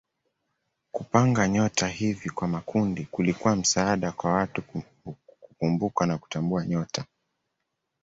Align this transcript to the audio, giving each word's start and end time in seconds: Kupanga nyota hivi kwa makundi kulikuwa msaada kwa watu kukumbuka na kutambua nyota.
Kupanga 0.91 1.47
nyota 1.47 1.87
hivi 1.87 2.29
kwa 2.29 2.47
makundi 2.47 3.05
kulikuwa 3.11 3.55
msaada 3.55 4.11
kwa 4.11 4.33
watu 4.33 4.61
kukumbuka 5.51 6.05
na 6.05 6.17
kutambua 6.17 6.65
nyota. 6.65 7.05